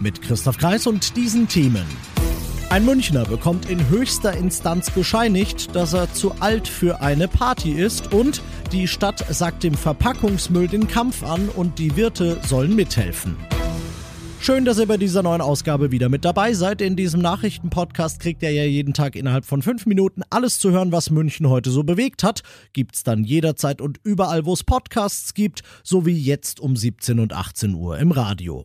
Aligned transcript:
Mit 0.00 0.22
Christoph 0.22 0.58
Kreis 0.58 0.86
und 0.86 1.16
diesen 1.16 1.48
Themen. 1.48 1.84
Ein 2.70 2.84
Münchner 2.84 3.24
bekommt 3.24 3.68
in 3.68 3.88
höchster 3.88 4.36
Instanz 4.36 4.90
bescheinigt, 4.90 5.74
dass 5.74 5.94
er 5.94 6.12
zu 6.12 6.32
alt 6.40 6.68
für 6.68 7.00
eine 7.00 7.26
Party 7.26 7.72
ist 7.72 8.12
und 8.12 8.42
die 8.72 8.86
Stadt 8.86 9.24
sagt 9.30 9.64
dem 9.64 9.74
Verpackungsmüll 9.74 10.68
den 10.68 10.86
Kampf 10.86 11.22
an 11.22 11.48
und 11.48 11.78
die 11.78 11.96
Wirte 11.96 12.38
sollen 12.46 12.76
mithelfen. 12.76 13.36
Schön, 14.40 14.64
dass 14.64 14.78
ihr 14.78 14.86
bei 14.86 14.98
dieser 14.98 15.22
neuen 15.22 15.40
Ausgabe 15.40 15.90
wieder 15.90 16.08
mit 16.08 16.24
dabei 16.24 16.52
seid. 16.52 16.80
In 16.80 16.94
diesem 16.94 17.20
Nachrichtenpodcast 17.20 18.20
kriegt 18.20 18.42
ihr 18.42 18.52
ja 18.52 18.64
jeden 18.64 18.94
Tag 18.94 19.16
innerhalb 19.16 19.44
von 19.44 19.62
fünf 19.62 19.84
Minuten 19.86 20.22
alles 20.30 20.60
zu 20.60 20.70
hören, 20.70 20.92
was 20.92 21.10
München 21.10 21.48
heute 21.48 21.70
so 21.70 21.82
bewegt 21.82 22.22
hat. 22.22 22.42
Gibt's 22.72 23.02
dann 23.02 23.24
jederzeit 23.24 23.80
und 23.80 23.98
überall, 24.04 24.46
wo 24.46 24.52
es 24.52 24.62
Podcasts 24.62 25.34
gibt, 25.34 25.62
sowie 25.82 26.16
jetzt 26.16 26.60
um 26.60 26.76
17 26.76 27.18
und 27.18 27.32
18 27.32 27.74
Uhr 27.74 27.98
im 27.98 28.12
Radio. 28.12 28.64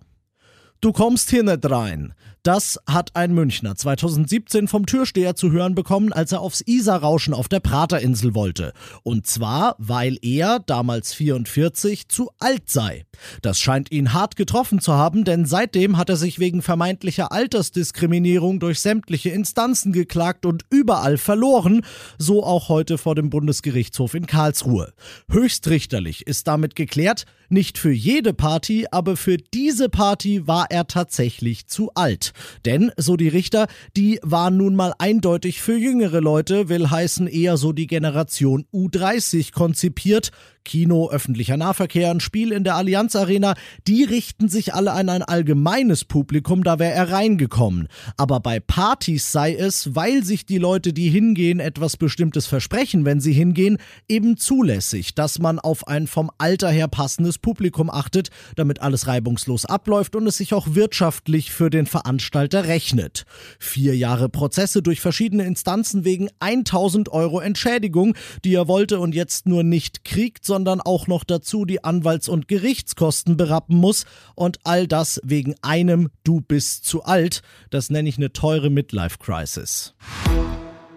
Du 0.83 0.91
kommst 0.91 1.29
hier 1.29 1.43
nicht 1.43 1.71
rein. 1.71 2.13
Das 2.45 2.77
hat 2.85 3.15
ein 3.15 3.33
Münchner 3.33 3.77
2017 3.77 4.67
vom 4.67 4.85
Türsteher 4.85 5.33
zu 5.33 5.49
hören 5.53 5.75
bekommen, 5.75 6.11
als 6.11 6.33
er 6.33 6.41
aufs 6.41 6.59
Isarrauschen 6.59 7.33
auf 7.33 7.47
der 7.47 7.61
Praterinsel 7.61 8.35
wollte. 8.35 8.73
Und 9.01 9.25
zwar, 9.25 9.77
weil 9.77 10.17
er, 10.21 10.59
damals 10.59 11.13
44, 11.13 12.09
zu 12.09 12.31
alt 12.39 12.69
sei. 12.69 13.05
Das 13.41 13.61
scheint 13.61 13.93
ihn 13.93 14.11
hart 14.11 14.35
getroffen 14.35 14.81
zu 14.81 14.91
haben, 14.91 15.23
denn 15.23 15.45
seitdem 15.45 15.95
hat 15.95 16.09
er 16.09 16.17
sich 16.17 16.37
wegen 16.37 16.61
vermeintlicher 16.61 17.31
Altersdiskriminierung 17.31 18.59
durch 18.59 18.81
sämtliche 18.81 19.29
Instanzen 19.29 19.93
geklagt 19.93 20.45
und 20.45 20.65
überall 20.69 21.17
verloren, 21.17 21.85
so 22.17 22.43
auch 22.43 22.67
heute 22.67 22.97
vor 22.97 23.15
dem 23.15 23.29
Bundesgerichtshof 23.29 24.15
in 24.15 24.27
Karlsruhe. 24.27 24.91
Höchstrichterlich 25.31 26.27
ist 26.27 26.45
damit 26.49 26.75
geklärt, 26.75 27.23
nicht 27.47 27.77
für 27.77 27.91
jede 27.91 28.33
Party, 28.33 28.87
aber 28.91 29.15
für 29.15 29.37
diese 29.37 29.87
Party 29.87 30.47
war 30.47 30.71
er 30.73 30.87
tatsächlich 30.87 31.67
zu 31.67 31.91
alt. 31.93 32.33
Denn, 32.65 32.91
so 32.97 33.15
die 33.15 33.27
Richter, 33.27 33.67
die 33.95 34.19
waren 34.23 34.57
nun 34.57 34.75
mal 34.75 34.93
eindeutig 34.97 35.61
für 35.61 35.77
jüngere 35.77 36.19
Leute, 36.19 36.67
will 36.67 36.89
heißen 36.89 37.27
eher 37.27 37.57
so 37.57 37.71
die 37.71 37.87
Generation 37.87 38.65
U30 38.73 39.53
konzipiert, 39.53 40.31
Kino, 40.63 41.09
öffentlicher 41.09 41.57
Nahverkehr, 41.57 42.11
ein 42.11 42.19
Spiel 42.19 42.51
in 42.51 42.63
der 42.63 42.75
Allianz 42.75 43.15
Arena, 43.15 43.55
die 43.87 44.03
richten 44.03 44.49
sich 44.49 44.73
alle 44.73 44.93
an 44.93 45.09
ein 45.09 45.21
allgemeines 45.21 46.05
Publikum, 46.05 46.63
da 46.63 46.79
wäre 46.79 46.93
er 46.93 47.11
reingekommen. 47.11 47.87
Aber 48.17 48.39
bei 48.39 48.59
Partys 48.59 49.31
sei 49.31 49.53
es, 49.55 49.95
weil 49.95 50.23
sich 50.23 50.45
die 50.45 50.57
Leute, 50.57 50.93
die 50.93 51.09
hingehen, 51.09 51.59
etwas 51.59 51.97
Bestimmtes 51.97 52.47
versprechen, 52.47 53.05
wenn 53.05 53.19
sie 53.19 53.33
hingehen, 53.33 53.77
eben 54.07 54.37
zulässig, 54.37 55.15
dass 55.15 55.39
man 55.39 55.59
auf 55.59 55.87
ein 55.87 56.07
vom 56.07 56.31
Alter 56.37 56.69
her 56.69 56.87
passendes 56.87 57.37
Publikum 57.37 57.89
achtet, 57.89 58.29
damit 58.55 58.81
alles 58.81 59.07
reibungslos 59.07 59.65
abläuft 59.65 60.15
und 60.15 60.27
es 60.27 60.37
sich 60.37 60.53
auch 60.53 60.75
wirtschaftlich 60.75 61.51
für 61.51 61.69
den 61.69 61.85
Veranstalter 61.85 62.67
rechnet. 62.67 63.25
Vier 63.59 63.95
Jahre 63.95 64.29
Prozesse 64.29 64.81
durch 64.81 65.01
verschiedene 65.01 65.45
Instanzen 65.45 66.05
wegen 66.05 66.29
1000 66.39 67.09
Euro 67.09 67.39
Entschädigung, 67.39 68.15
die 68.43 68.55
er 68.55 68.67
wollte 68.67 68.99
und 68.99 69.15
jetzt 69.15 69.45
nur 69.45 69.63
nicht 69.63 70.05
kriegt, 70.05 70.45
sondern 70.53 70.81
auch 70.81 71.07
noch 71.07 71.23
dazu 71.23 71.65
die 71.65 71.83
Anwalts- 71.83 72.29
und 72.29 72.47
Gerichtskosten 72.47 73.37
berappen 73.37 73.75
muss. 73.75 74.05
Und 74.35 74.59
all 74.63 74.87
das 74.87 75.19
wegen 75.23 75.55
einem 75.63 76.11
Du 76.23 76.41
bist 76.41 76.85
zu 76.85 77.03
alt. 77.03 77.41
Das 77.71 77.89
nenne 77.89 78.07
ich 78.07 78.17
eine 78.17 78.33
teure 78.33 78.69
Midlife-Crisis. 78.69 79.95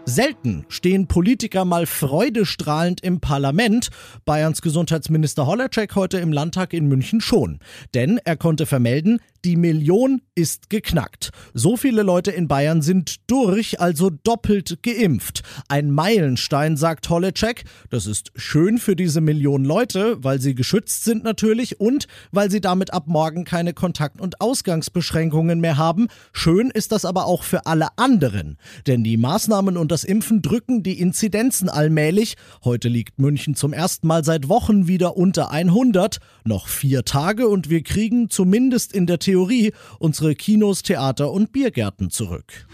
Selten 0.04 0.66
stehen 0.68 1.08
Politiker 1.08 1.64
mal 1.64 1.86
freudestrahlend 1.86 3.00
im 3.00 3.18
Parlament. 3.20 3.88
Bayerns 4.26 4.60
Gesundheitsminister 4.60 5.46
Hollercheck 5.46 5.96
heute 5.96 6.18
im 6.18 6.32
Landtag 6.32 6.74
in 6.74 6.86
München 6.86 7.22
schon. 7.22 7.58
Denn 7.94 8.20
er 8.24 8.36
konnte 8.36 8.66
vermelden, 8.66 9.20
die 9.46 9.54
Million 9.54 10.22
ist 10.34 10.70
geknackt. 10.70 11.30
So 11.54 11.76
viele 11.76 12.02
Leute 12.02 12.32
in 12.32 12.48
Bayern 12.48 12.82
sind 12.82 13.30
durch, 13.30 13.80
also 13.80 14.10
doppelt 14.10 14.82
geimpft. 14.82 15.44
Ein 15.68 15.92
Meilenstein, 15.92 16.76
sagt 16.76 17.08
Hollecek. 17.08 17.62
Das 17.88 18.06
ist 18.06 18.32
schön 18.34 18.78
für 18.78 18.96
diese 18.96 19.20
Million 19.20 19.64
Leute, 19.64 20.16
weil 20.24 20.40
sie 20.40 20.56
geschützt 20.56 21.04
sind 21.04 21.22
natürlich 21.22 21.78
und 21.78 22.08
weil 22.32 22.50
sie 22.50 22.60
damit 22.60 22.92
ab 22.92 23.04
morgen 23.06 23.44
keine 23.44 23.72
Kontakt- 23.72 24.20
und 24.20 24.40
Ausgangsbeschränkungen 24.40 25.60
mehr 25.60 25.76
haben. 25.76 26.08
Schön 26.32 26.70
ist 26.70 26.90
das 26.90 27.04
aber 27.04 27.26
auch 27.26 27.44
für 27.44 27.66
alle 27.66 27.96
anderen. 27.96 28.58
Denn 28.88 29.04
die 29.04 29.16
Maßnahmen 29.16 29.76
und 29.76 29.92
das 29.92 30.02
Impfen 30.02 30.42
drücken 30.42 30.82
die 30.82 30.98
Inzidenzen 30.98 31.68
allmählich. 31.68 32.34
Heute 32.64 32.88
liegt 32.88 33.20
München 33.20 33.54
zum 33.54 33.72
ersten 33.72 34.08
Mal 34.08 34.24
seit 34.24 34.48
Wochen 34.48 34.88
wieder 34.88 35.16
unter 35.16 35.52
100. 35.52 36.18
Noch 36.44 36.66
vier 36.66 37.04
Tage 37.04 37.46
und 37.46 37.70
wir 37.70 37.84
kriegen 37.84 38.28
zumindest 38.28 38.92
in 38.92 39.06
der 39.06 39.20
Theorie 39.36 39.72
unsere 39.98 40.34
Kinos, 40.34 40.82
Theater 40.82 41.30
und 41.30 41.52
Biergärten 41.52 42.08
zurück. 42.08 42.66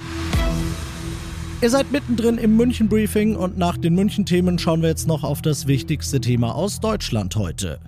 Ihr 1.60 1.70
seid 1.70 1.90
mittendrin 1.90 2.38
im 2.38 2.56
München 2.56 2.88
Briefing 2.88 3.34
und 3.34 3.58
nach 3.58 3.76
den 3.76 3.96
München 3.96 4.26
Themen 4.26 4.60
schauen 4.60 4.80
wir 4.80 4.88
jetzt 4.88 5.08
noch 5.08 5.24
auf 5.24 5.42
das 5.42 5.66
wichtigste 5.66 6.20
Thema 6.20 6.54
aus 6.54 6.78
Deutschland 6.78 7.34
heute. 7.34 7.80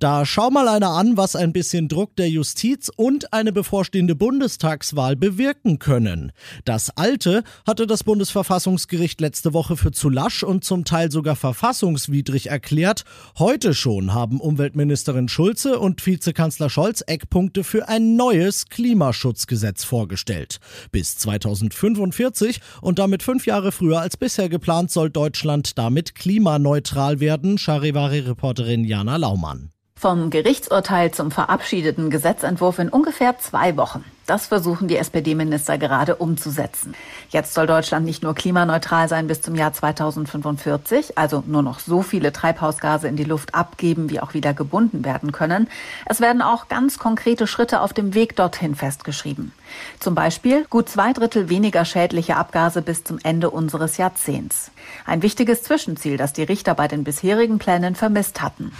Da 0.00 0.24
schau 0.24 0.48
mal 0.48 0.66
einer 0.66 0.92
an, 0.92 1.18
was 1.18 1.36
ein 1.36 1.52
bisschen 1.52 1.86
Druck 1.86 2.16
der 2.16 2.30
Justiz 2.30 2.90
und 2.96 3.34
eine 3.34 3.52
bevorstehende 3.52 4.14
Bundestagswahl 4.14 5.14
bewirken 5.14 5.78
können. 5.78 6.32
Das 6.64 6.88
alte 6.96 7.44
hatte 7.66 7.86
das 7.86 8.02
Bundesverfassungsgericht 8.04 9.20
letzte 9.20 9.52
Woche 9.52 9.76
für 9.76 9.90
zu 9.90 10.08
lasch 10.08 10.42
und 10.42 10.64
zum 10.64 10.86
Teil 10.86 11.10
sogar 11.10 11.36
verfassungswidrig 11.36 12.46
erklärt. 12.46 13.04
Heute 13.38 13.74
schon 13.74 14.14
haben 14.14 14.40
Umweltministerin 14.40 15.28
Schulze 15.28 15.78
und 15.78 16.06
Vizekanzler 16.06 16.70
Scholz 16.70 17.04
Eckpunkte 17.06 17.62
für 17.62 17.86
ein 17.90 18.16
neues 18.16 18.70
Klimaschutzgesetz 18.70 19.84
vorgestellt. 19.84 20.60
Bis 20.92 21.18
2045 21.18 22.62
und 22.80 22.98
damit 22.98 23.22
fünf 23.22 23.44
Jahre 23.44 23.70
früher 23.70 24.00
als 24.00 24.16
bisher 24.16 24.48
geplant 24.48 24.90
soll 24.90 25.10
Deutschland 25.10 25.76
damit 25.76 26.14
klimaneutral 26.14 27.20
werden, 27.20 27.58
Charivari-Reporterin 27.58 28.84
Jana 28.84 29.16
Laumann. 29.16 29.72
Vom 30.00 30.30
Gerichtsurteil 30.30 31.10
zum 31.10 31.30
verabschiedeten 31.30 32.08
Gesetzentwurf 32.08 32.78
in 32.78 32.88
ungefähr 32.88 33.38
zwei 33.38 33.76
Wochen. 33.76 34.02
Das 34.24 34.46
versuchen 34.46 34.88
die 34.88 34.96
SPD-Minister 34.96 35.76
gerade 35.76 36.16
umzusetzen. 36.16 36.94
Jetzt 37.28 37.52
soll 37.52 37.66
Deutschland 37.66 38.06
nicht 38.06 38.22
nur 38.22 38.34
klimaneutral 38.34 39.10
sein 39.10 39.26
bis 39.26 39.42
zum 39.42 39.54
Jahr 39.54 39.74
2045, 39.74 41.18
also 41.18 41.44
nur 41.46 41.60
noch 41.60 41.80
so 41.80 42.00
viele 42.00 42.32
Treibhausgase 42.32 43.08
in 43.08 43.16
die 43.16 43.24
Luft 43.24 43.54
abgeben, 43.54 44.08
wie 44.08 44.20
auch 44.20 44.32
wieder 44.32 44.54
gebunden 44.54 45.04
werden 45.04 45.32
können. 45.32 45.68
Es 46.06 46.22
werden 46.22 46.40
auch 46.40 46.68
ganz 46.68 46.98
konkrete 46.98 47.46
Schritte 47.46 47.82
auf 47.82 47.92
dem 47.92 48.14
Weg 48.14 48.36
dorthin 48.36 48.74
festgeschrieben. 48.74 49.52
Zum 49.98 50.14
Beispiel 50.14 50.64
gut 50.70 50.88
zwei 50.88 51.12
Drittel 51.12 51.50
weniger 51.50 51.84
schädliche 51.84 52.38
Abgase 52.38 52.80
bis 52.80 53.04
zum 53.04 53.18
Ende 53.22 53.50
unseres 53.50 53.98
Jahrzehnts. 53.98 54.70
Ein 55.04 55.20
wichtiges 55.20 55.62
Zwischenziel, 55.62 56.16
das 56.16 56.32
die 56.32 56.44
Richter 56.44 56.74
bei 56.74 56.88
den 56.88 57.04
bisherigen 57.04 57.58
Plänen 57.58 57.96
vermisst 57.96 58.40
hatten. 58.40 58.72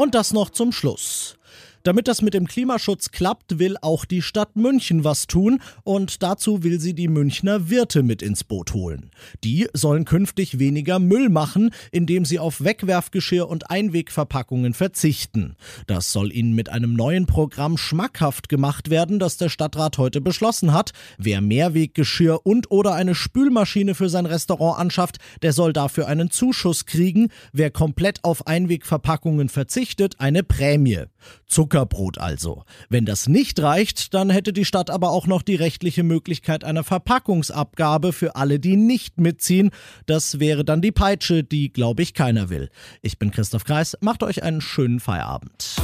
Und 0.00 0.14
das 0.14 0.32
noch 0.32 0.48
zum 0.48 0.72
Schluss. 0.72 1.36
Damit 1.82 2.08
das 2.08 2.20
mit 2.20 2.34
dem 2.34 2.46
Klimaschutz 2.46 3.10
klappt, 3.10 3.58
will 3.58 3.76
auch 3.80 4.04
die 4.04 4.20
Stadt 4.20 4.54
München 4.56 5.02
was 5.02 5.26
tun 5.26 5.62
und 5.82 6.22
dazu 6.22 6.62
will 6.62 6.78
sie 6.78 6.94
die 6.94 7.08
Münchner 7.08 7.70
Wirte 7.70 8.02
mit 8.02 8.20
ins 8.20 8.44
Boot 8.44 8.74
holen. 8.74 9.10
Die 9.44 9.66
sollen 9.72 10.04
künftig 10.04 10.58
weniger 10.58 10.98
Müll 10.98 11.30
machen, 11.30 11.70
indem 11.90 12.24
sie 12.24 12.38
auf 12.38 12.62
Wegwerfgeschirr 12.62 13.48
und 13.48 13.70
Einwegverpackungen 13.70 14.74
verzichten. 14.74 15.56
Das 15.86 16.12
soll 16.12 16.32
ihnen 16.32 16.54
mit 16.54 16.68
einem 16.68 16.94
neuen 16.94 17.26
Programm 17.26 17.78
schmackhaft 17.78 18.48
gemacht 18.48 18.90
werden, 18.90 19.18
das 19.18 19.38
der 19.38 19.48
Stadtrat 19.48 19.96
heute 19.96 20.20
beschlossen 20.20 20.74
hat. 20.74 20.92
Wer 21.16 21.40
Mehrweggeschirr 21.40 22.40
und 22.44 22.70
oder 22.70 22.94
eine 22.94 23.14
Spülmaschine 23.14 23.94
für 23.94 24.10
sein 24.10 24.26
Restaurant 24.26 24.78
anschafft, 24.78 25.16
der 25.42 25.52
soll 25.52 25.72
dafür 25.72 26.08
einen 26.08 26.30
Zuschuss 26.30 26.84
kriegen. 26.84 27.28
Wer 27.52 27.70
komplett 27.70 28.22
auf 28.22 28.46
Einwegverpackungen 28.46 29.48
verzichtet, 29.48 30.16
eine 30.18 30.42
Prämie. 30.42 31.04
Zuckerbrot 31.50 32.18
also. 32.18 32.64
Wenn 32.88 33.04
das 33.04 33.28
nicht 33.28 33.60
reicht, 33.60 34.14
dann 34.14 34.30
hätte 34.30 34.52
die 34.52 34.64
Stadt 34.64 34.88
aber 34.88 35.10
auch 35.10 35.26
noch 35.26 35.42
die 35.42 35.56
rechtliche 35.56 36.02
Möglichkeit 36.02 36.64
einer 36.64 36.84
Verpackungsabgabe 36.84 38.12
für 38.12 38.36
alle, 38.36 38.58
die 38.58 38.76
nicht 38.76 39.20
mitziehen. 39.20 39.70
Das 40.06 40.40
wäre 40.40 40.64
dann 40.64 40.80
die 40.80 40.92
Peitsche, 40.92 41.44
die, 41.44 41.72
glaube 41.72 42.02
ich, 42.02 42.14
keiner 42.14 42.48
will. 42.48 42.70
Ich 43.02 43.18
bin 43.18 43.30
Christoph 43.30 43.64
Kreis, 43.64 43.96
macht 44.00 44.22
euch 44.22 44.42
einen 44.42 44.60
schönen 44.60 45.00
Feierabend. 45.00 45.76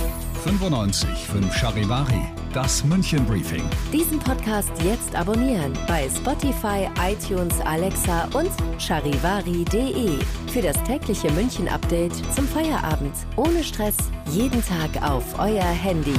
95 0.46 1.08
5 1.26 1.52
Charivari, 1.56 2.22
das 2.54 2.84
München 2.84 3.26
Briefing. 3.26 3.64
Diesen 3.92 4.20
Podcast 4.20 4.70
jetzt 4.84 5.12
abonnieren 5.16 5.72
bei 5.88 6.08
Spotify, 6.08 6.88
iTunes, 7.04 7.58
Alexa 7.64 8.28
und 8.32 8.50
charivari.de. 8.78 10.18
Für 10.52 10.62
das 10.62 10.80
tägliche 10.84 11.32
München 11.32 11.66
Update 11.66 12.14
zum 12.32 12.46
Feierabend. 12.46 13.14
Ohne 13.34 13.64
Stress, 13.64 13.96
jeden 14.30 14.62
Tag 14.64 15.02
auf 15.02 15.24
euer 15.38 15.64
Handy. 15.64 16.14